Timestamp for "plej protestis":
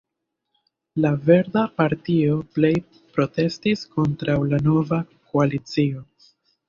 2.57-3.85